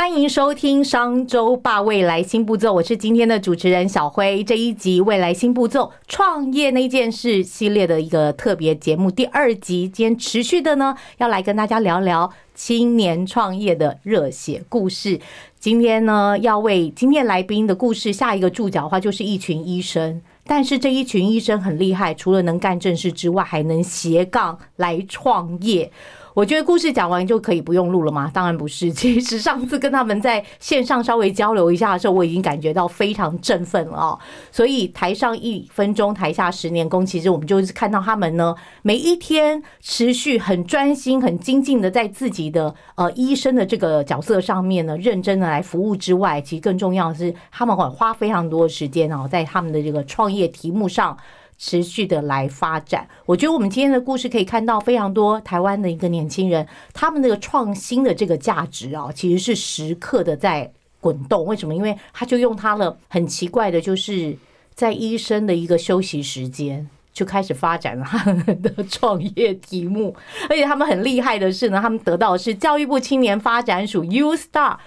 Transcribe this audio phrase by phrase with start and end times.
[0.00, 4.42] 欢迎收听商周吧未来新步骤，我是今天的主持人小辉。
[4.42, 15.20] 这一集未来新步骤创业那件事系列的一个特别节目第二集，今天持续的呢，要来跟大家聊聊青年创业的热血故事。
[15.58, 20.22] 今天呢，要为今天来宾的故事下一个注脚的话，就是一群医生。
[20.46, 25.92] 但是这一群医生很厉害，除了能干正事之外，还能斜杠来创业。
[26.34, 28.30] 我觉得故事讲完就可以不用录了吗？
[28.32, 28.90] 当然不是。
[28.94, 34.18] 其实上次跟他们在线上稍微交流一下的时候，我已经感觉到非常振奋了哦。
[34.52, 37.04] 所以台上一分钟，台下十年功。
[37.04, 51.16] 其实我们就是看到他们呢，每一天持续很专心、很精进的在自己的呃医生的这个角色上面呢，认真的来服务之外，其实更重要的是，他们会花非常多的时间哦，在他们的这个创业题目上。
[51.62, 60.72] 持续的来发展，我觉得我们今天的故事可以看到非常多台湾的一个年轻人，他们那个创新的这个价值啊，其实是时刻的在
[61.02, 61.44] 滚动。
[61.44, 61.74] 为什么？
[61.74, 64.34] 因为他就用他的很奇怪的，就是
[64.72, 70.16] 在医生的一个休息时间，就开始发展了他们的创业题目。
[70.48, 74.78] 而且他们很厉害的是呢，他们得到的是教育部青年发展署 U Star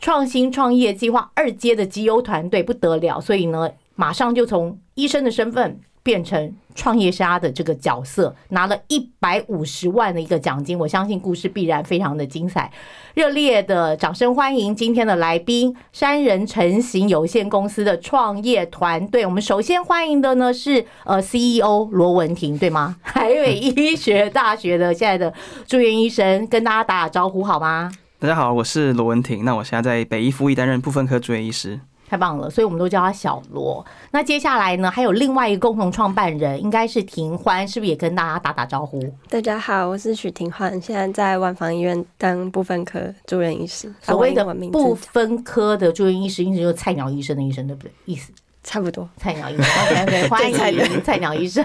[0.00, 3.20] 创新创业计划二阶的绩优团队，不得了。
[3.20, 5.78] 所以呢，马上就从医生的身份。
[6.08, 12.72] 变成创业家的这个角色，拿了一百五十万的一个奖金，我相信故事必然非常的精彩。
[13.12, 19.26] 热烈的掌声欢迎今天的来宾——山人成型有限公司的创业团队。
[19.26, 22.96] 我们首先欢迎的呢是呃 CEO 罗文婷，对吗？
[23.04, 25.30] 海北医学大学的现在的
[25.66, 27.92] 住院医生，跟大家打打招呼好吗？
[28.18, 29.44] 大家好，我是罗文婷。
[29.44, 31.78] 那我现在在北医附一担任部分科住院医师。
[32.08, 33.84] 太棒了，所以我们都叫他小罗。
[34.10, 38.98] 那接下来呢，还有另外一个共同创办人，应该是庭欢，是不是也跟大家打打招呼？
[39.28, 43.92] 大家好，我是许庭欢，现在在万方医院当部分科住院医师。
[44.00, 44.42] 所谓的
[44.72, 47.92] 部分科的住院医师，意思就是菜鸟医生的医生，对不对？
[48.06, 48.32] 意思
[48.64, 49.08] 差不多。
[49.18, 51.64] 菜鸟医生，OK， 欢迎菜鸟医生。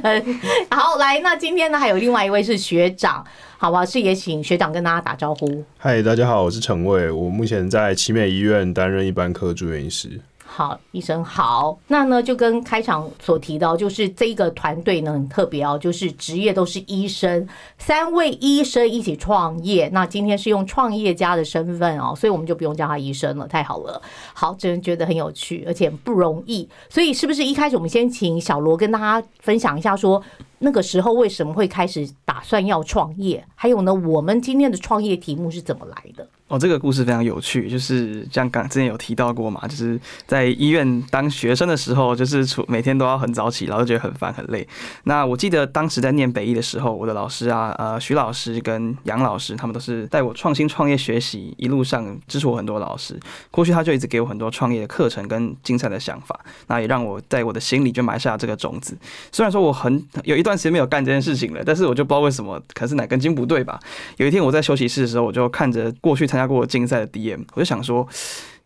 [0.69, 3.25] 好，来，那今天呢，还有另外一位是学长，
[3.57, 3.85] 好不好？
[3.85, 5.63] 是也请学长跟大家打招呼。
[5.77, 10.19] 嗨，大家好，我是陈卫，我目前在奇美医院担任一般科住院医师。
[10.55, 11.79] 好，医生好。
[11.87, 17.47] 那呢，就跟开场所提到，就是这一个团队呢很特别哦，就是职业都是医生，
[17.79, 19.89] 三位医生一起创业。
[19.91, 23.99] 那今天是用创业家的身份哦，所以我们就不用叫他医生了，太好了。
[24.35, 26.69] 好，真的觉得很有趣，而且不容易。
[26.87, 30.21] 所以是不是一开始我们先请小罗跟大家分享一下，说
[30.63, 33.45] 那个时候为什么会开始打算要创业？
[33.53, 36.25] 还有呢，我们今天的创业题目是怎么来的？
[36.47, 44.67] 哦，这个故事非常有趣，就是像刚之前有提到过嘛，就是在医院当学生的时候，就是出每天都要很早起，然后觉得很烦很累。
[45.05, 53.19] 那我记得当时在念北医的时候，我的老师啊，呃，徐老师跟杨老师，他们都是带我创新创业学习，一路上支持我很多老师。
[53.49, 58.95] 过去他就一直给我很多创业的课程跟精彩的想法，那也让我在我的心里就埋下这个种子。
[59.31, 63.79] 虽然说我很有一段暂时没有干这件事情了，但是我就不知道为什么，可能是哪根筋不对吧。
[64.17, 66.43] 有一天我在休息室的时候，我就看着过去参加。
[66.45, 68.07] 过竞赛的 DM，我就想说，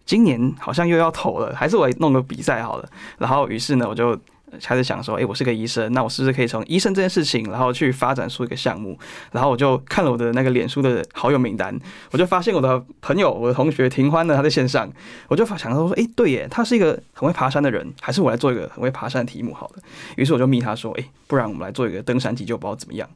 [0.05, 2.89] 今年好像又要投了，还是我弄个比赛好了。
[3.19, 4.19] 然后于是呢，我就。
[4.61, 8.97] 开始想说，哎，我是个医生，那我是不是可以从医生这件事情，然后去发展出一个项目？
[9.31, 11.77] 然后我就看了我的那个脸书的好友名单，
[12.11, 14.89] 我就发现我的朋友，我的同学庭欢呢，他在线上，
[15.27, 19.83] 我就想到说，哎，对耶，他是一个很会爬山的人，还是我来做一个很会爬山的题目好了。
[20.15, 23.07] 于是我就密他说，哎，不然我们来做一个登山急救包怎么样？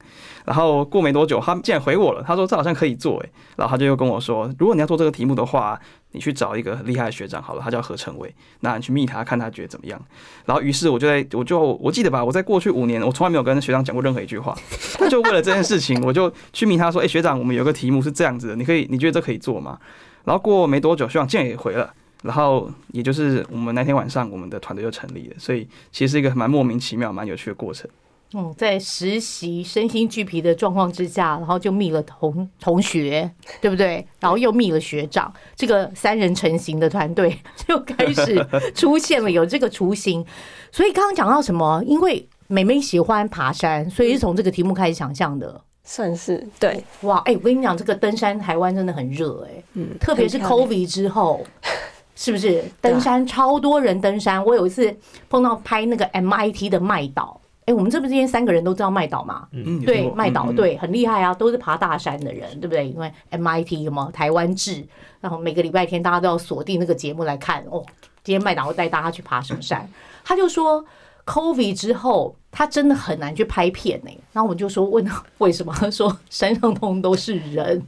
[0.44, 5.80] 然后过没多久，他竟然回我了，他说这好像可以做，哎，然后他就又跟我说，如果你要做这个题目的话。
[6.14, 10.02] 你去找一个很厉害的学长好了，他叫何成伟，那你去密他，看他觉得怎么样。
[10.46, 14.58] 然后于是我就在，我就我记得吧，我在过去五年，我从来没有跟学长讲过任何一句话。
[14.96, 19.80] 他就为了这件事情，我就去密他说，哎，学长，我们有个题目是这样子的，你可以，你觉得这可以做吗？
[20.24, 21.94] 然后过没多久，学长竟然也回了。
[22.24, 25.36] 然后也就是我们那天晚上，我们的团队就成立了。
[25.40, 27.90] 所以其实是一个蛮莫名其妙、蛮有趣的过程。
[28.34, 33.30] 嗯，在实习身心俱疲的状况之下，然后就密了同同学，
[33.60, 34.06] 对不对？
[34.20, 37.38] 然后又密了学长，这个三人成型的团队
[37.68, 40.26] 就开始出现了，有这个雏形。
[40.72, 41.84] 所以刚刚讲到什么？
[41.86, 46.84] 因为美美喜欢爬山，所以是从这个题目开始想象的，算是对。
[47.02, 51.42] 哇，哎，我跟你讲，这个登山台湾真的很热，哎，嗯，特别是 COVID 之后。
[52.14, 52.64] 是不是？
[52.80, 54.96] 登山超多人登山，我有一次
[55.28, 59.48] 碰到拍那个 MIT 的麦岛，哎，我们这不是今天三个人都知道麦岛嘛？
[59.52, 62.90] 嗯，对，麦岛对很厉害啊，都是爬大山的人，对不对？
[62.90, 64.84] 因为 MIT 什么台湾制，
[65.20, 67.84] 然后每个礼拜天大家都要锁定那个节目来看哦。
[68.24, 69.88] 今天麦岛会带大家去爬什么山？
[70.24, 70.84] 他就说
[71.26, 77.82] COVID 之后，他真的很难去拍片呢、然后我就说问他为什么，他说山上通通都是人，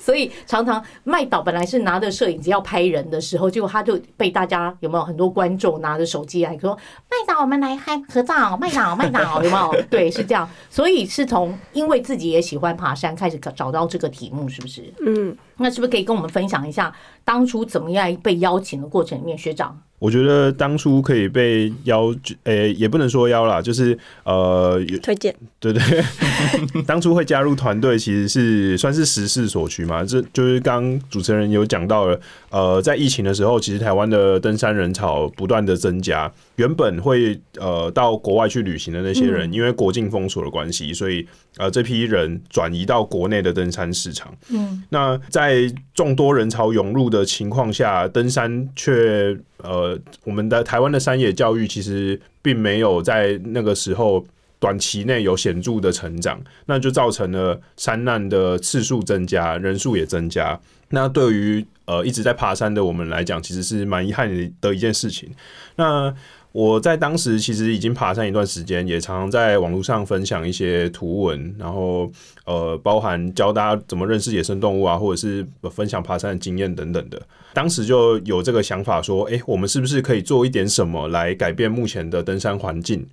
[0.00, 6.76] 所以常常麦岛本来是拿着摄影机要拍人的时候，结果他就被大家有没有很多观众拿着手机来说
[7.08, 9.82] 麦岛，我们来拍合照，麦岛麦岛有没有？
[9.88, 14.92] 对，是这样，所以是从因为自己也喜欢爬山开始找到这个题目，是不是？
[15.06, 16.92] 嗯，那是不是可以跟我们分享一下
[17.24, 19.38] 当初怎么样被邀请的过程里面？
[19.38, 22.12] 学长，我觉得当初可以被邀，
[22.44, 25.32] 诶、也不能说邀啦，就是呃，有推荐。
[25.60, 25.82] 对对，
[26.86, 32.18] 当初会加入团队其实是算是时势所趋嘛，这就是刚主持人有讲到了，
[32.50, 41.26] 呃，在疫情的时候，其实台湾的登山人潮不断的增加，原本会呃到国外去旅行的那些人，因为国境封锁的关系，所以
[41.58, 44.34] 呃这批人转移到国内的登山市场。
[44.48, 54.24] 嗯，那在众多人潮涌入的情况下，登山却呃，我们的台湾的山野教育其实并没有在那个时候
[54.58, 60.58] 短期内有显著的成长，那就造成了山难的次数增加，人数也增加。
[60.90, 64.28] 那对于呃一直在爬山的我们来讲，其实是蛮遗憾
[64.60, 65.30] 的一件事情。
[65.76, 66.14] 那
[66.52, 72.10] 我在当时其实已经爬山一段时间，也常常在网络上分享一些图文，然后
[72.44, 77.22] 呃，包含教大家怎么认识野生动物啊，或者是分享爬山的经验等等的。
[77.52, 83.06] 当时就有这个想法说，诶，我们是不是可以做一点什么来改变目前的登山环境？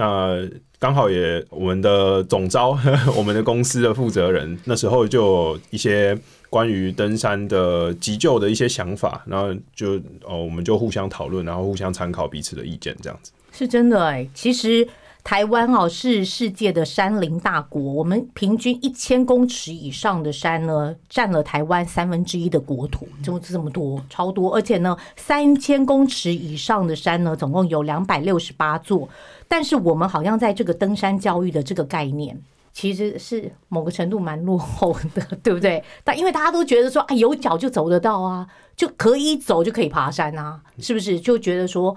[0.00, 0.48] 那
[0.78, 2.78] 刚好也我们的总招，
[3.14, 6.18] 我们的公司的负责人那时候就一些
[6.48, 13.30] 关于登山的急救的一些想法，然后就哦，我们就互相讨论，然后互相参考彼此的意见，这样子。
[13.52, 14.88] 是真的哎、其实
[15.22, 24.54] 台湾哦是世界的山林大国，我们平均一千公尺以上的山呢，占了台湾三分之一的国土，就这么多，超多。
[24.54, 29.08] 而且呢，三千公尺以上的山呢，总共有两百六十八座。
[29.46, 32.40] 但是我们好像在这个登山教育的这个概念。
[32.72, 35.82] 其实是某个程度蛮落后的，对不对？
[36.04, 38.46] 但因为大家都觉得说，啊，有脚就走得到啊，
[38.76, 41.18] 就可以走就可以爬山啊，是不是？
[41.18, 41.94] 就觉得说，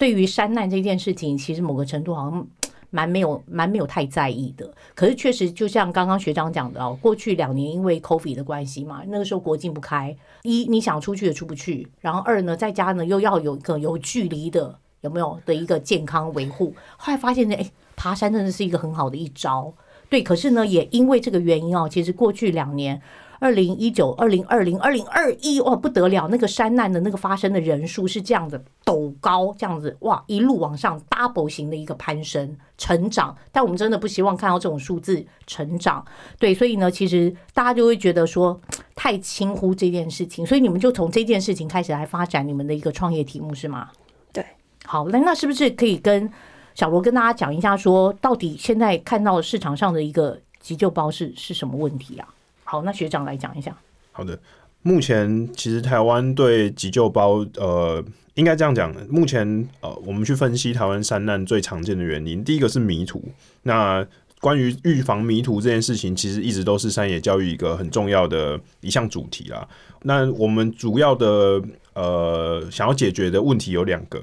[0.00, 2.46] 对于山难这件事情，其实某个程度好像
[2.88, 4.72] 蛮没有蛮没有太在意的。
[4.94, 16.74] 可是确实，就像刚刚学长讲的哦，过去两年因为 COVID 的关系嘛，那个时候国境不开，一你想出去也出不去，然后二呢，在家呢又要有一个有距离的有没有的一个健康维护。
[16.96, 19.70] 后来发现呢，哎，爬山真的是一个很好的一招。
[20.08, 23.02] 对，可是呢，也因为这个原因哦，其实过去两年。
[23.40, 26.28] 二零一九、二零二零、二零二一，哇，不得了！
[26.28, 33.34] 那个山难的那个发生的人数是这样子陡高，这样子哇，一路往上 double 型的一个攀升成长。
[33.50, 36.04] 但我们真的不希望看到这种数字成长，
[36.38, 38.60] 对，所以呢，其实大家就会觉得说
[38.94, 43.88] 太轻忽这件事情，所以你们就从这件事情开始来发展你们的一个创业题目是吗？
[44.34, 44.44] 对，
[44.84, 46.30] 好，那那是不是可以跟
[46.74, 52.28] 小罗跟大家讲一下说到底现在看到市场上的一个急救包是是什么问题啊？
[52.70, 53.76] 好，那学长来讲一下。
[54.12, 54.38] 好的，
[54.82, 58.00] 目前其实台湾对急救包，呃，
[58.34, 63.24] 应该这样讲，目前呃，我们去分析台湾山难最常见的原因，第一个是迷途。
[63.64, 64.06] 那
[64.40, 69.66] 关于预防迷途这件事情，其实一直都是山野教育一个很重要的一项主题啦。
[70.02, 71.60] 那我们主要的
[71.94, 74.22] 呃想要解决的问题有两个，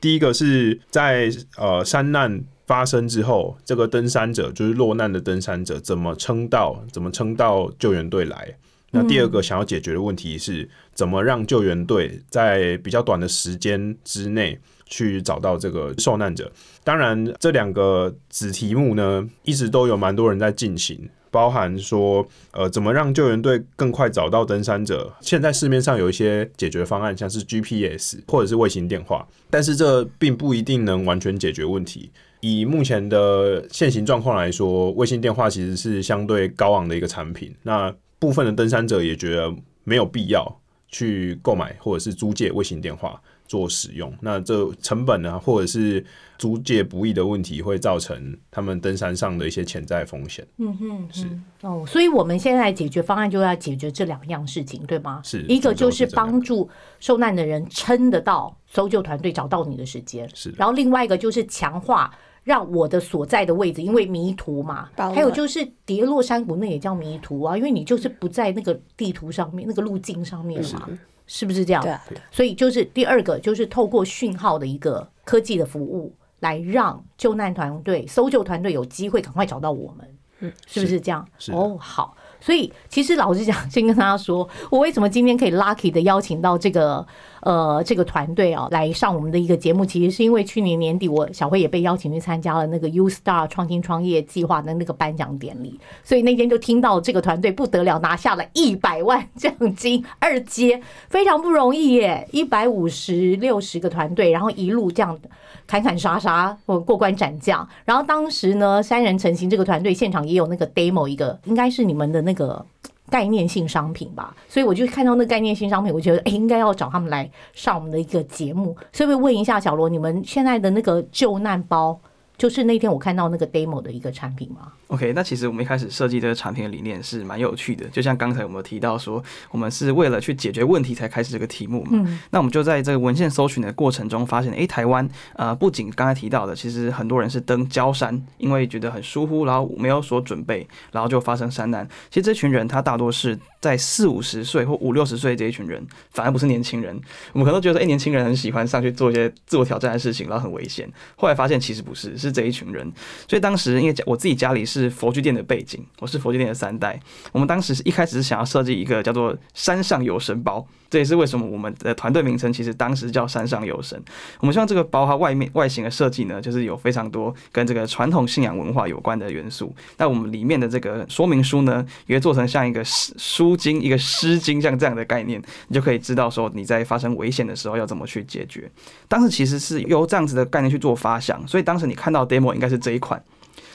[0.00, 8.54] 第一个是在呃山难发生之后，这个登山者就是落难的登山者怎么撑到怎么撑到救援队来。
[8.90, 16.52] 那第二个想要解决的问题是，怎么让救援队在比较短的时间之内去找到这个受难者？
[16.84, 25.14] 当然，这两个子题目呢，一直都有蛮多人在进行，包含说，呃，怎么让救援队更快找到登山者？
[25.20, 32.10] 现在市面上有一些解决方案，像是 GPS 或者是卫星电话，但是这并不一定能完全解决问题。
[32.40, 37.54] 以目前的现行状况来说，卫星电话其实是相对高昂的一个产品。
[37.62, 39.52] 那部分的登山者也觉得
[39.84, 44.12] 没有必要去购买或者是租借卫星电话做使用。
[44.20, 46.04] 那这成本呢，或者是
[46.36, 50.46] 租借不易的问题，会造成他们登山上的一些潜在风险。
[50.58, 51.26] 嗯哼，是
[51.62, 55.20] 哦，所以我们现在解决方案就要解决这两样事情，对吗？
[55.24, 56.68] 是一个就是帮助
[57.00, 62.16] 受难的人撑得到搜救团队找到你的时间，是然后另外一个就是强化。
[62.48, 70.88] 让我的所在的位置，因为迷途嘛，还有就是跌落山谷，那也叫迷途啊，因为你就是不在那个地图上面、那个路径上面嘛。
[71.26, 71.82] 是不是这样？
[71.82, 80.08] 对啊，所以就是第二个，就是透过讯号的一个科技的服务，来让救难团队、搜救团队有机会赶快找到我们。
[80.40, 81.28] 嗯，是不是这样？
[81.38, 82.16] 是哦，好。
[82.40, 87.04] 所以其实老实讲，先跟大家说，我为什么今天可以 lucky 的邀请到这个
[87.42, 105.18] 呃这个团队啊来上我们的一个节目，其实是因为去年年底我小慧也被邀请去参加了那个 U Star 创新创业计划的那个颁奖典礼，所以那天就听到这个团队不得了，拿下了一百万奖金二阶，非常不容易耶，一百五十六十个团队，然后一路这样
[105.66, 107.66] 砍砍杀杀，我过关斩将。
[107.84, 112.64] 然后当时呢，三人成行这个团队现场也有那个 demo 一个，应该是你们的那个
[113.10, 114.34] 概念性商品吧。
[114.48, 118.76] 所以我就看到那概念性商品，我觉得哎，应该要找他们来上我们的一个节目。
[118.92, 121.98] 所以会问一下小罗，你们现在的那个救难包，
[122.38, 131.90] 就是那天我看到那个 demo 的一个产品吗？OK，那其实我们一开始设计这个产品的理念是蛮有趣的，就像刚才我们提到说，我们是为了去解决问题才开始这个题目嘛。
[131.92, 141.86] 嗯那我们就在这个文献搜寻的过程中发现，诶，台湾呃不仅刚才提到的，其实很多人是登礁山，因为觉得很疏忽，然后没有所准备，然后就发生山难。
[142.08, 146.94] 其实这群人他大多是在四五十岁或五六十岁这一群人，反而不是年轻人。
[147.32, 150.88] 我们可能都觉得，诶，年轻人很喜欢上去做一些自我挑战的事情，然后很危险。
[151.16, 152.92] 后来发现其实不是，是这一群人。
[153.28, 156.98] 所以当时因为家我自己家里是佛具店的背景，我是佛具店的三代。
[157.32, 164.00] 我们当时是一开始是想要设计一个叫做“山上有神包”，这也是为什么我们的团队名称其实当时叫“山上有神”。
[164.40, 169.74] 我们希望这个包它外面外形的设计呢，就是有非常多跟这个传统信仰文化有关的元素。
[169.98, 178.70] 那我们里面的这个说明书呢，也会做成像一个诗书经、一个诗经像这样的概念，你就可以知道说你在发生危险的时候要怎么去解决。
[179.08, 183.22] 当时其实是由这样子的概念去做发想，所以当时你看到 demo 应该是这一款。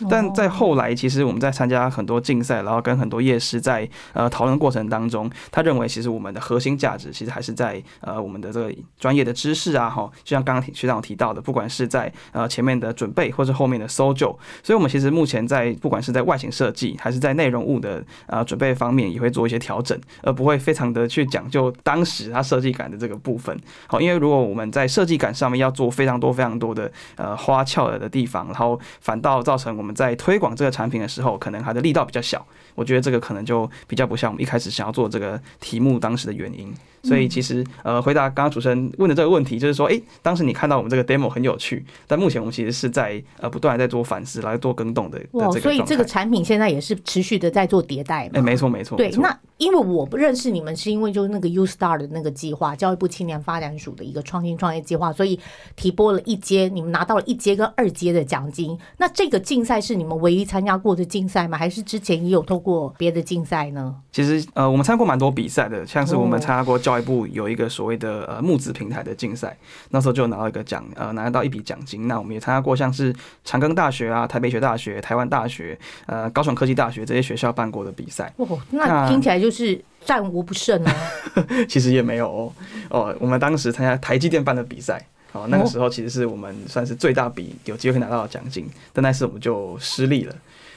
[0.10, 14.28] 但在后来，其实我们在参加很多竞赛，然后跟很多业师在呃讨论过程当中，他认为其实我们的核心价值其实还是在呃我们的这个专业的知识啊，哈，就像刚刚学长提到的，不管是在呃前面的准备或者后面的搜救，
[14.64, 23.58] 所以我们其实目前在不管是在外形设计还是在内容物的呃准备方面，也会做一些调整，而不会非常的去讲究当时它设计感的这个部分。
[23.88, 32.48] 好，因为如果我们在设计感上面要做非常多非常多的呃花俏的地方，然后反倒造成我们在推广这个产品的时候，可能它的力道比较小。
[32.74, 36.74] 我觉得这个可能就比较不像我们一开始想要做这个题目当时的原因。
[37.03, 48.31] 所以其实呃，回答刚刚主持人问的这个问题，就是说，哎，当时你看到我们这个 demo 很有趣，但目前我们其实是在呃不断在做反思，来做更动的的哇，所以这个产品现在也是持续的在做迭代嘛。
[48.36, 55.39] 哎，没错没错，对那因为我不认识你们，是因为就是那个 U Star 的那个计划，教育部青年发展署的一个创新创业计划，所以
[55.75, 58.77] 提拨了一阶，你们拿到了一阶跟二阶的奖金。
[58.98, 61.57] 那这个竞赛是你们唯一参加过的竞赛吗？
[61.57, 63.95] 还是之前也有透过别的竞赛呢？
[64.12, 69.58] 其实呃，我们参加过蛮多比赛的，像是我们哦参加过教育部有一个所谓的呃募资平台的竞赛，
[69.90, 72.08] 那时候就拿到一个奖，呃，拿到一笔奖金。
[72.08, 80.96] 那我们也参加过像是长庚大学啊、台北学大学、台湾大学、呃高雄科技大学这些学校办过的比赛，哦，那那听起来就是战无不胜啊。
[81.68, 82.54] 其实也没有哦。
[82.90, 85.04] 哦，我们当时参加台积电办的比赛。
[85.34, 90.36] 哦，那个时候其实是我们算是最大笔有机会拿到的奖金，但那次我们就失利了。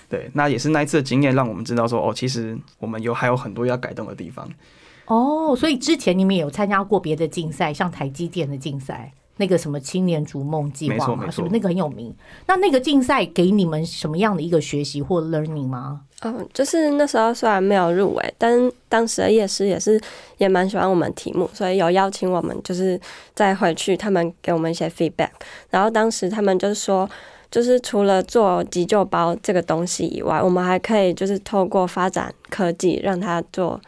[0.09, 4.49] 对，那也是那一次的经验让我们知道说，哦，其实我们有还有很多要改动的地方。
[5.07, 12.15] 哦，所以之前你们也有参加过别的竞赛，像台积电的竞赛，那个什么青年逐梦计划嘛，没错没错是不是那个很有名？
[12.47, 16.03] 那那个竞赛给你们什么样的一个学习或 learning 吗？
[16.23, 20.01] 嗯，就是那时候虽然没有入围，但当时的夜师也是
[20.39, 22.99] 也蛮喜欢我们题目，所以有邀请我们，就是
[23.35, 25.29] 再回去他们给我们一些 feedback。
[25.69, 27.09] 然后当时他们就是说，
[27.51, 33.79] 就是除了做急救包这个东西以外，我们还可以就是透过发展科技，让它做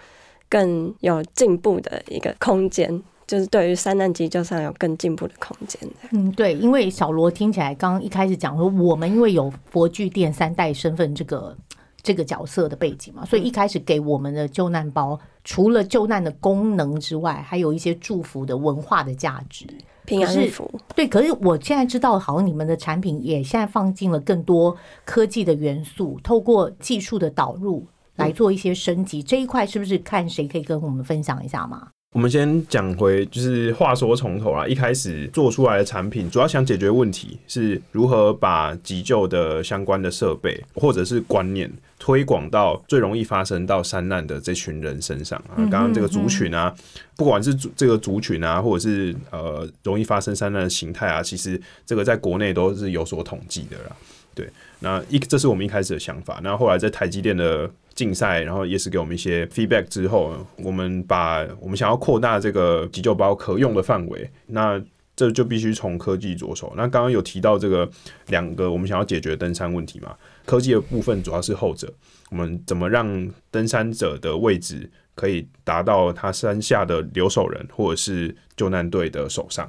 [0.49, 5.81] 更有进步的一个空间，就是对于三难急救上有更进步的空间。
[6.13, 11.57] 嗯，对，因为小罗听起来刚刚一开始讲说，我们因为有佛具店三代身份这个
[12.03, 19.67] 这个角色的背景嘛，所以一开始给我们的救难包，除了救难的功能之外，还有一些祝福的文化的价值。
[20.07, 24.75] 平安符，对，可是我现在知道，好像你们的产品也现在放进了更多
[25.05, 27.87] 科技的元素，透过技术的导入
[28.19, 29.23] 来做一些升级。
[29.23, 31.89] 这一块是不是看谁可以跟我们分享一下吗？
[32.13, 34.67] 我们先讲回，就是话说从头啦。
[34.67, 45.57] 一开始做出来的产品，主要想解决问题是如何把急救的相关的设备或者是观念推广到最容易发生到山难的这群人身上啊。
[45.71, 46.75] 刚刚这个族群啊，
[47.15, 53.95] 不管是这个族群啊，或者是呃容易发生山难的形态啊，其实这个在国内都是有所统计的啦。
[54.35, 54.49] 对，
[54.79, 64.81] 那一这是我们一开始的想法，那后来在台积电的竞赛，然后也是给我们一些 feedback 之后，我们把我们想要扩大这个急救包可用的范围，那
[65.17, 66.73] 这就必须从科技着手。
[66.77, 67.91] 那刚刚有提到这个
[68.29, 70.15] 两个我们想要解决登山问题嘛？
[70.47, 71.93] 科技的部分主要是后者，
[72.31, 79.69] 我们怎么让登山者的位置可以达到他山下的留守人或者是救难队的手上？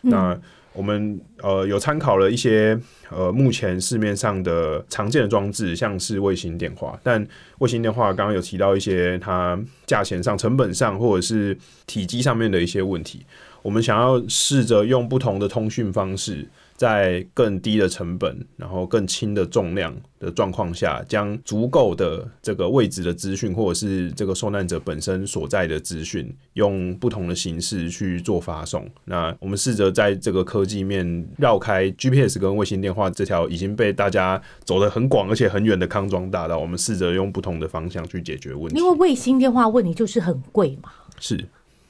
[0.00, 0.36] 那
[0.72, 2.78] 我们呃有参考了一些
[3.10, 7.26] 呃目前市面上的常见的装置，像是卫星电话，但
[7.58, 11.56] 卫星电话刚刚有提到一些它价钱上、成本上或者是
[11.86, 13.24] 体积上面的一些问题，
[13.62, 16.46] 我们想要试着用不同的通讯方式。
[16.78, 28.88] 在更低的成本，然后更轻的重量的状况下，将足够的这个位置的资讯，或者是这个受难者本身所在的资讯，用不同的形式去做发送。
[29.06, 38.78] 那我们试着在这个科技面绕开 GPS 跟卫星电话这条已经被大家走得很广而且很远的康庄大道，我们试着用不同的方向去解决问题。
[38.78, 41.44] 因为卫星电话问题就是很贵嘛，是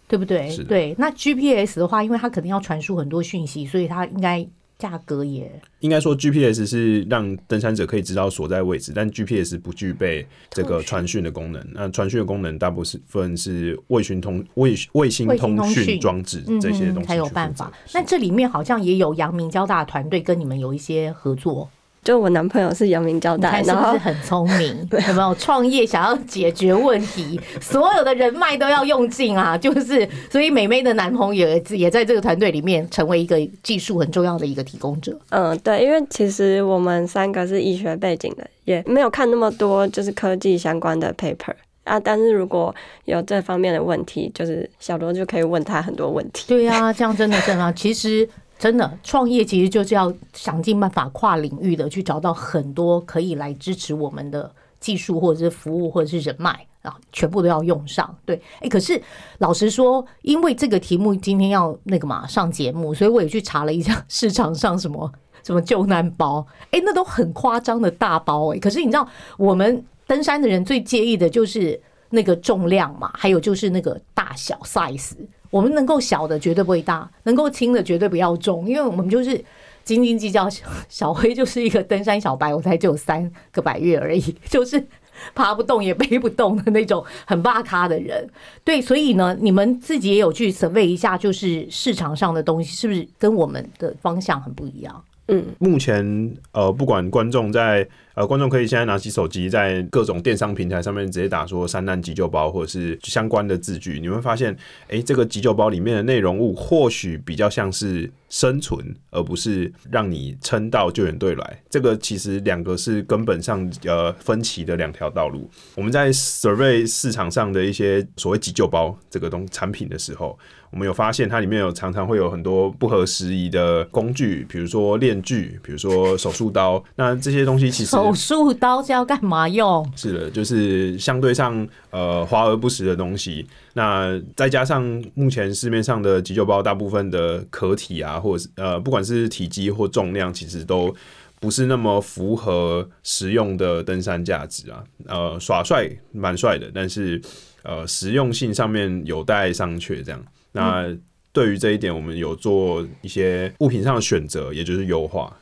[0.08, 0.56] 对不对？
[0.66, 0.94] 对。
[0.96, 4.48] 那 GPS 的话，因为它肯定要传输很多讯息，所以它应该。
[4.78, 11.66] 价格也应该说，GPS 是让登山者可以知道所在位置，但 GPS 不具备这个传讯的功能。
[11.72, 17.72] 那传讯的功能大部分是卫星通卫卫星通讯装置这些东西才有办法。
[17.92, 21.68] 那这里面好像也有阳明交大团队跟你们有一些合作。
[22.02, 24.88] 就我男朋友是阳明交大，是不是很聪明？
[25.08, 29.56] 有没有创业想要解决问题，所有的人脉都要用尽啊！
[29.58, 35.18] 就是，所以美美的男朋友也在这个团队里面成为一个技术很重要的一个提供者。
[35.30, 41.52] 嗯，对，因为其实我们三个是医学背景的，也没有看那么多就是科技相关的 paper
[41.84, 42.00] 啊。
[42.00, 42.74] 但是如果
[43.04, 46.46] 有这方面的问题，就是小罗就可以问他很多问题。
[46.48, 48.26] 对呀，这样真的真的，其实。
[48.58, 54.50] 真的创业其实就是要想尽办法跨领域的去找到很多可以来支持我们的
[54.80, 58.16] 技术或者是服务或者是人脉啊，全部都要用上。
[58.24, 59.00] 对，哎，可是
[59.38, 65.10] 老实说，因为这个题目今天要那个嘛上节目，所以我也去查了一下市场上什么
[65.44, 68.58] 什么救难包，哎，那都很夸张的大包哎。
[68.58, 71.80] 可是你知道，我们登山的人最介意的就是
[72.10, 75.12] 那个重量嘛，还有就是那个大小 size。
[75.50, 79.42] 我们能够小的绝对不会大，能够轻的绝对不要重，因为我们就是
[79.84, 80.48] 斤斤计较。
[80.88, 84.86] 小黑就是一个登山小白，我才只有三个百月而已，就是
[85.34, 88.28] 爬不动也背不动的那种很霸咖的人。
[88.64, 95.04] 对，所以呢，你们自己也有去 survey 一下，就是市场上的东西是不是跟我们的方向很不一样？
[95.28, 97.88] 嗯，目前呃，不管观众在。
[98.14, 104.56] 呃，观众可以现在拿起手机，在各种电商平台上面直接打说“三难急救包”或者是相关的字句，你会发现，
[104.88, 111.62] 哎，这个急救包里面的内容物或许比较像是生存，而不是让你撑到救援队来。
[111.70, 115.48] 这个其实两个是根本上呃分歧的两条道路。
[115.76, 120.36] 我们在 survey 市场上的一些所谓急救包这个东产品的时候，
[120.70, 126.82] 我们有发现它里面有常常会有很多不合时宜的工具，比如说链锯，比如说手术刀。
[126.96, 127.90] 那这些东西其实。
[127.90, 129.90] 手术刀是要干嘛用？
[129.96, 133.46] 是的，就是相对上呃华而不实的东西。
[133.74, 134.82] 那再加上
[135.14, 140.94] 目前市面上的急救包，大部分的壳体啊，或者是呃不管是体积或重量，其实都
[141.40, 144.84] 不是那么符合实用的登山价值啊。
[145.06, 147.20] 呃，耍帅蛮帅的，但是
[147.62, 150.02] 呃实用性上面有待商榷。
[150.02, 150.22] 这样，
[150.58, 150.96] 那
[151.32, 155.32] 对于这一点，我们有做一些物品上的选择，也就是优化。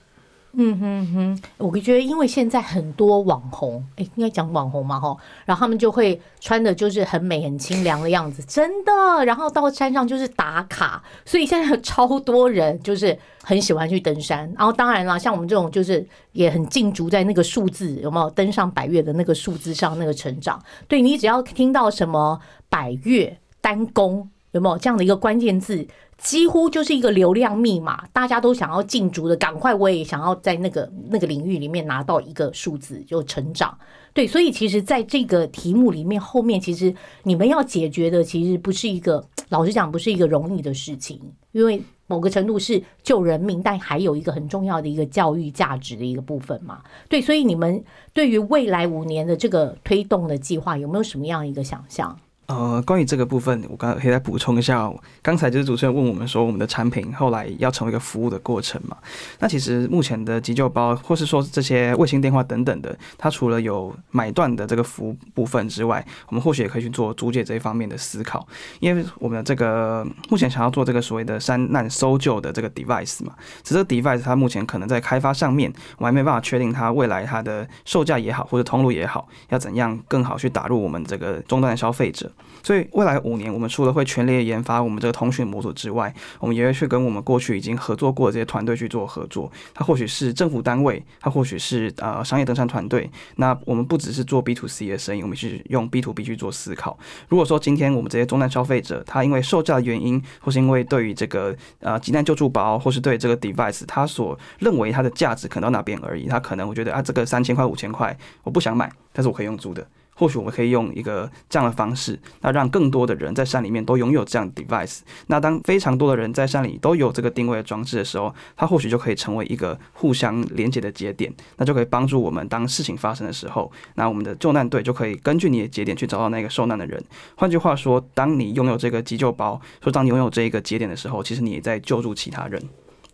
[0.59, 8.93] 嗯哼哼，我觉得因为现在很多网红，哎，应该讲网红嘛，哈，然后他们就会穿的就是很美、很清凉的样子，真的。
[9.27, 14.51] 然后到山上就是打卡，所以现在有超多人就是很喜欢去登山。
[14.57, 20.59] 然后当然啦，像我们这种就是也很进足在那个数字，有没有登上百月的那个数字上那个成长？
[20.89, 25.87] 对你只要听到什么百月单攻，有没有这样的一个关键字？
[26.19, 33.79] 几乎就是一个流量密码，大家都想要进足的，赶快我也想要在那个那个领域里面拿到一个数字，就成长。
[34.15, 41.21] 对，所以其实在这个题目里面，后面其实你们要解决的，其实不是一个，老实讲，不是一个容易的事情，
[41.53, 46.81] 因为某个程度是救人命，但还有一个很重要的一个教育价值的一个部分嘛。
[47.11, 52.19] 对，所以你们对于未来五年的这个推动的计划，有没有什么样一个想象？
[52.47, 54.89] 呃，关于这个部分，我刚可以再补充一下。
[55.21, 58.97] 刚才就是主持人问我们说，我们的产品后来要成为一个服务的过程嘛？
[59.41, 68.47] 那其实目前的急救包，或是说这些卫星电话等等的，它除了有买断的这个服务部分之外，我们或许也可以去做租借这一方面的思考。
[68.79, 82.31] 因为我们的这个目前想要做这个所谓的山难搜救的这个 device 嘛，只是 device 它目前可能在开发上面，我还没办法确定它未来它的售价也好，或者通路也好，要怎样更好去打入我们这个终端的消费者。
[82.63, 89.49] 所以未来五年，我们除了会全力研发我们这个通讯模组之外，我们也会去跟我们过去已经合作过的这些团队去做合作。
[89.73, 93.09] 它或许是政府单位，它或许是呃商业登山团队。
[93.37, 96.99] 那我们不只是做 B to C 的生意，我们是用 B to B 去做思考。
[97.29, 109.87] 如果说今天我们这些中端消费者，他因为售价的原因，或是因为对于这个呃急难救助包，或是对这个 device，他所认为它的价值可能到哪边而已，他可能我觉得啊这个三千块五千块我不想买，但是我可以用租的。
[110.17, 115.01] 或许我们可以用一个这样的方式，那让更多的人在山里面都拥有这样的 device。
[115.29, 127.03] 那当非常多的人在山里都有这个定位的装置的时候，它或许就可以成为一个互相连接的节点，那就可以帮助我们当事情发生的时候，那我们的救难队就可以根据你的节点去找到那个受难的人。
[127.37, 132.63] 换句话说，当你拥有这个急救包，说当你拥有这一个节点的时候，其实你也在救助其他人。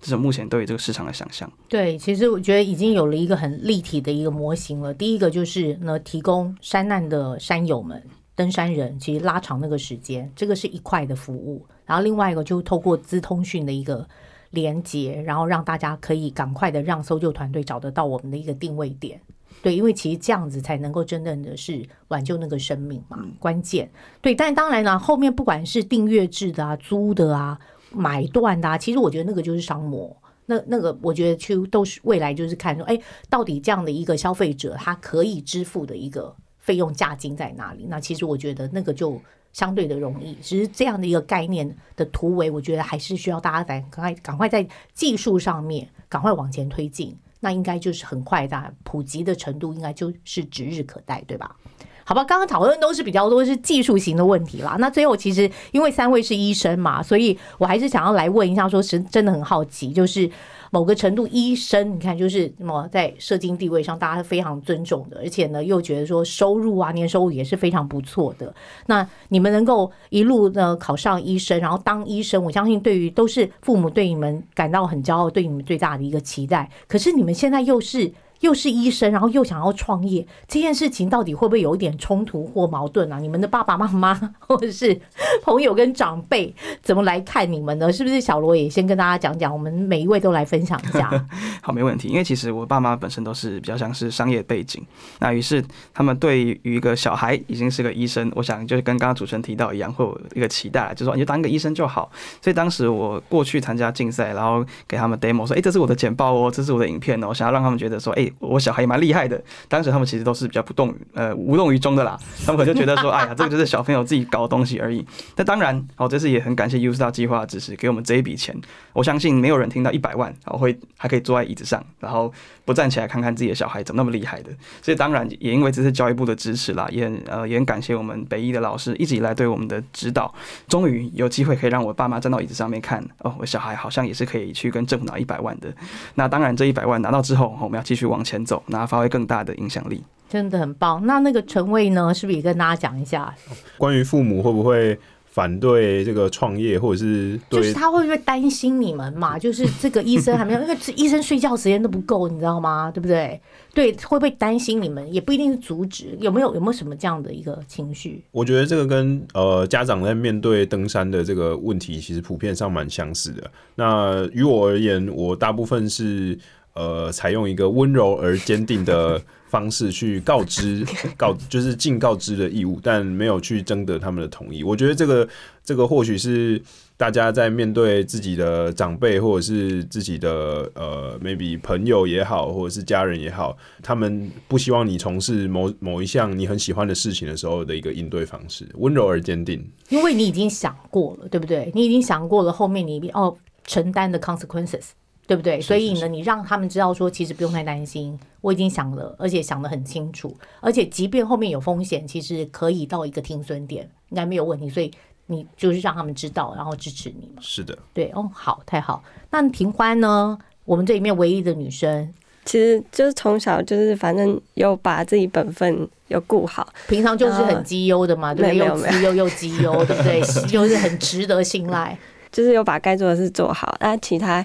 [0.03, 1.51] 这是目前对于这个市场的想象。
[1.69, 4.93] 对，其实我觉得已经有了一个很立体的一个模型了。
[4.93, 8.03] 第一个就是呢，提供山难的山友们、
[8.35, 11.65] 登山人，其实拉长那个时间，这个是一块的服务。
[11.87, 14.05] 然后另外一个就是透过资通讯的一个
[14.51, 19.21] 连接，然后让大家可以赶快的让搜救团队找得到我们的一个定位点。
[19.63, 23.89] 对，因为其实这样子才能够真正的是挽救那个生命嘛，关键。
[24.21, 27.57] 对，但当然呢，后面不管是订阅制的啊、租的啊。
[27.95, 37.87] 买断的，其实我觉得那个就是商模，那那个我觉得去都是未来就是看说，哎，到底这样的一个消费者他可以支付的一个费用价金在哪里？
[37.89, 39.21] 那其实我觉得那个就
[39.53, 40.37] 相对的容易。
[40.41, 51.57] 其实这样的一个概念的突围，我觉得还是需要大家在赶快赶快在技术上面赶快往前推进，那应该就是很快的普及的程度，应该就是指日可待，对吧？
[52.05, 54.77] 好吧，刚刚讨论都是比较多是技术型的问题啦。
[54.79, 60.29] 那最后其实因为三位是医生嘛，所以我还是想要来问一下，说是真的很好奇，就是
[60.71, 68.53] 某个程度医生，你看就是什么在社经地位上大家是非常尊重的，而且呢又觉得说收入啊年收入也是非常不错的。
[68.87, 76.69] 那你们能够一路呢考上医生，然后当医生，我相信对于都是父母对你们感到很骄傲，对你们最大的一个期待。
[76.89, 78.13] 可是你们现在又是。
[78.43, 83.19] 又是医生，然后又想要创业，这件事情到底会不会有一点冲突或矛盾啊？
[83.19, 85.01] 你们的爸爸妈妈或者是
[85.45, 86.53] 朋友跟长辈
[86.83, 87.93] 怎么来看你们呢？
[87.93, 89.53] 是不是小罗也先跟大家讲讲？
[89.53, 91.09] 我们每一位都来分享一下。
[91.63, 92.09] 好，没问题。
[92.09, 94.85] 因为其实我爸妈本身都是比较像是商业背景，
[95.21, 102.11] 那于是他们对于一个小孩已经是个医生，我想就是跟刚刚主持人提到一样，会有一个期待，就是说你就当个医生就好。
[102.41, 112.19] 所以当时我过去参加竞赛，然后给他们 demo 说：“哎，这是我的简报哦，这是我的影片哦。”我想要让他们觉得说：“哎。”我小孩也蛮厉害的，当时他们其实都是比较不动，呃，无动于衷的啦。
[112.45, 115.05] 他们可能就觉得说，哎呀，这个就是小朋友自己搞的东西而已。
[115.37, 118.57] 那当然，好，这次也很感谢 U Star 计划的支持给我们这一笔钱。
[118.93, 122.33] 我相信没有人听到一百万，然后会还可以坐在椅子上，然后
[122.65, 124.51] 不站起来看看自己的小孩怎么那么厉害的。
[124.81, 130.33] 所以当然也因为这次教育部的支持啦，也很呃也很感谢我们北医的老师一直以来对我们的指导。
[130.69, 135.73] 终于有机会可以让我爸妈站到椅子上面看，哦，我小孩好像也是可以去跟政府拿一百万的。
[136.15, 138.63] 那当然这一百万拿到之后，我们要继续往前走。
[138.67, 141.05] 那发挥更大的影响力，真的很棒。
[141.07, 143.35] 那那个陈卫呢，是不是也跟大家讲一下？
[143.79, 144.99] 关于父母会不会
[145.31, 149.37] 反对这个创业，或者是就是他会不会担心你们嘛？
[149.41, 152.91] 就是这个医生还没有，因为医生睡觉时间都不够，你知道吗？
[152.93, 153.41] 对不对？
[153.75, 155.11] 对，会不会担心你们？
[155.11, 158.23] 也不一定是阻止，有没有有没有什么这样的一个情绪？
[158.31, 163.51] 我觉得这个跟呃家长在面对登山的这个问题，其实普遍上蛮相似的。
[163.75, 166.39] 那于我而言，我大部分是。
[166.75, 174.65] 呃，采用一个温柔而坚定的方式去告知， 告就是尽告知的义务，但没有去征得他们的同意。
[174.65, 175.29] 我觉得这个
[175.63, 176.61] 这个或许是
[176.97, 189.63] 大家在面对自己的长辈或者是自己的呃，maybe 朋友也好，或者是家人也好，他们不希望你从事某某一项你很喜欢的事情的时候的一个应对方式，温柔而坚定。
[189.91, 191.71] 因为你已经想过了，对不对？
[191.75, 194.91] 你已经想过了，后面你哦承担的 consequences。
[195.27, 195.61] 对不对？
[195.61, 204.69] 所以呢，你让他们知道说，其实不用太担心，我已经想了，而且想得很清楚，而且即便后面有风险，其实可以到一个停损点，应该没有问题。
[204.69, 204.91] 所以
[205.27, 207.41] 你就是让他们知道，然后支持你嘛。
[207.41, 209.03] 是的，对哦，好，太好。
[209.31, 210.39] 那庭欢呢？
[210.65, 212.13] 我们这里面唯一的女生，
[212.45, 218.67] 其实就是从小就是反正有把自己本分有顾好，平常就是很绩优的嘛，对不对？
[218.67, 220.21] 又绩优又绩优，对不对？
[220.47, 221.97] 就是很值得信赖。
[222.31, 223.77] 就是有把该做的事做好。
[223.81, 224.45] 那其他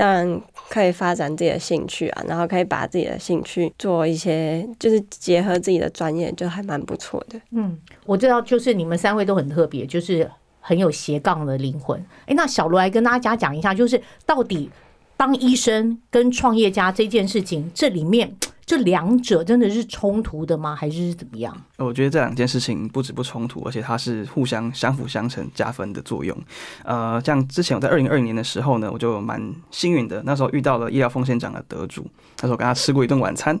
[0.00, 7.38] 当然可以发展自己的兴趣啊，然后可以把自己的兴趣做一些，就是结合自己的专业，就还蛮不错的。
[7.50, 12.02] 嗯，我知道，就是你们三位都很特别，就是很有斜杠的灵魂。
[12.24, 14.70] 哎，那小罗来跟大家讲一下，就是到底
[15.18, 18.34] 当医生跟创业家这件事情，这里面
[18.70, 20.76] 这两者真的是冲突的吗？
[20.76, 21.52] 还是怎么样？
[21.76, 26.38] 我觉得这两件事情不止不冲突，而且它是互相相辅相成、加分的作用。
[26.84, 32.06] 呃，像之前我在二零二零年的时候呢，我就蛮幸运的，那时候遇到了医疗奉献奖的得主，
[32.42, 33.58] 那时候跟他吃过一顿晚餐。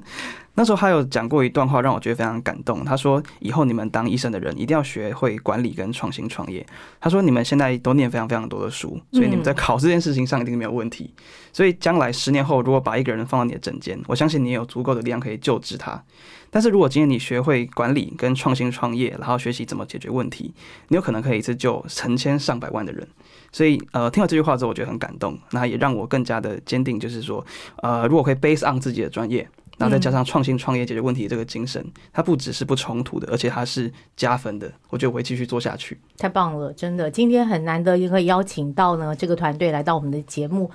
[0.54, 2.84] 那时候他有讲过一段话，让我觉得非常感动。
[2.84, 6.64] 他说：“以后你们当医生的人一定要学会管理跟创新创业。”
[7.00, 11.14] 他说：“你们现在都念非常非常多的书，所以你们在考这件事情上一定没有问题。
[11.52, 16.02] 所以将来十年后，如果把一个人放到你的诊间，我相信你也有足够的力量可以救治他。
[16.50, 20.52] 但是如果今天你学会管理跟创新创业，然后学习怎么解决问题，
[20.88, 23.06] 你有可能可以一次救成千上百万的人。
[23.52, 27.44] 所以呃，听了这句话之后，我觉得很感动，那也让我更加的坚定，就是说，
[27.82, 29.48] 呃，如果可以 base on 自己的专业。
[29.78, 31.82] 然后再加上创新创业解决问题这个精神，
[32.12, 34.70] 它不只是不冲突的，而且它是加分的。
[34.90, 35.98] 我觉得我会继续做下去。
[36.18, 40.70] 太棒了，真的，今天很难得也可以邀请到呢这个团队来到我们的节目。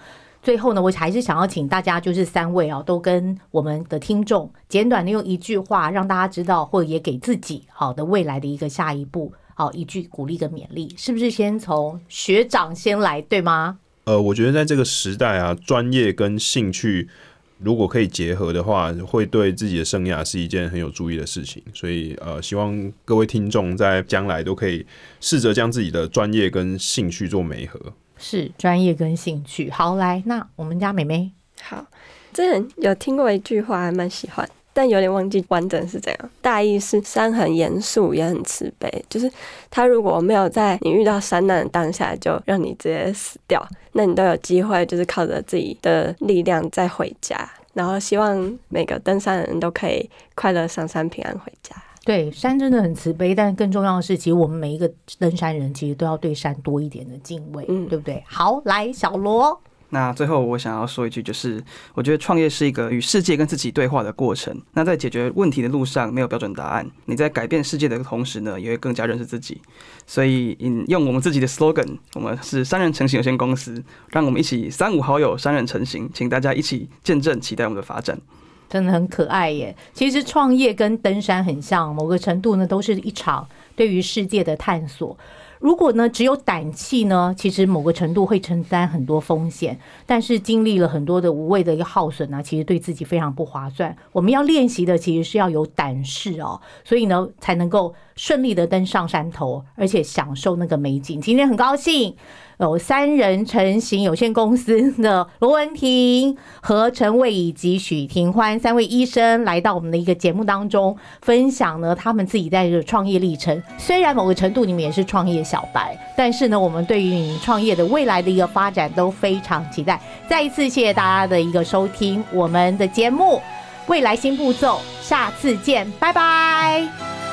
[0.45, 11.31] 最后呢，我还是想要请大家，就是三位啊，都跟我们的听众简短的用一句话，让大家知道，或者也给自己好的未来的一个下一步，好一句鼓励跟勉励，是不是？
[11.31, 13.79] 先从学长先来，对吗？
[14.03, 17.09] 呃，我觉得在这个时代啊，专业跟兴趣
[17.57, 21.63] 如果可以结合的话，会对自己的生涯是一件很有注意的事情。
[21.73, 24.85] 所以呃，希望各位听众在将来都可以
[25.21, 27.79] 试着将自己的专业跟兴趣做媒合。
[28.17, 29.69] 是专业跟兴趣。
[29.69, 31.85] 好，来，那我们家妹妹，好，
[32.33, 36.29] 之前有听过一句话，还蛮喜欢，但有点忘记完整是怎样。
[36.41, 39.31] 大意是山很严肃，也很慈悲，就是
[39.71, 47.49] 他如果没有在你遇到山难的当下就让你直接死掉，那你都有机会，就是靠着自己的力量再回家。
[47.73, 51.73] 然后希望每个登山的人都可以快乐上山，平安回家。
[52.05, 58.23] 对山真的很慈悲，但更重要的是，其实我们每一个登山人，其实都要对山多一点的敬畏，嗯对不对？
[58.27, 64.59] 好，来，小罗，那最后我想要说一句，就是我觉得创业是一个与世界跟自己对话的过程。
[64.73, 69.61] 那在解决问题的路上没有标准答案，你在改变世界的同时呢，也会更加认识自己。
[70.07, 78.19] 所以引用我们自己的 slogan，我们是三人成型有限公司，让我们一起三五好友三人成型，请大家一起见证期待我们的发展。
[78.67, 79.73] 真的很可爱耶。
[79.93, 85.15] 其实创业跟登山很像，某个程度呢，都是一场对于世界的探索。
[85.59, 93.95] 如果呢只有胆气呢，其实某个程度会承担很多风险，但是经历了很多的无谓的一个耗损呢，其实对自己非常不划算。
[94.11, 101.19] 我们要练习的其实是要有胆识哦，所以呢才能够顺利的登上山头，而且享受那个美景。
[101.21, 102.15] 今天很高兴。
[102.57, 113.61] 有三人成型有限公司的罗文婷和陈伟以及许廷欢三位医生来到我们的一个节目当中，分享呢他们自己在这个创业历程。
[113.77, 119.99] 虽然某个程度你们也是创业小白，但是呢，我们对于你们创业的未来的一个发展都非常期待。
[120.29, 123.33] 再一次谢谢大家的一个收听，我们的节目
[123.87, 127.24] 《未来新步骤》，下次见，拜拜。